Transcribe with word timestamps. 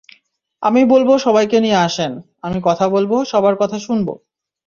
আমি 0.63 0.81
বলব 0.85 1.09
সবাইকে 1.17 1.57
নিয়ে 1.59 1.79
আসেন, 1.81 2.11
আমি 2.41 2.59
কথা 2.63 2.85
বলব, 2.89 3.11
সবার 3.23 3.55
কথা 3.55 3.77
শুনব। 3.79 4.07